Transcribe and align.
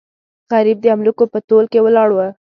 غریب 0.51 0.77
د 0.81 0.85
املوکو 0.95 1.25
په 1.33 1.39
تول 1.47 1.65
کې 1.71 1.79
ولاړو. 1.85 2.17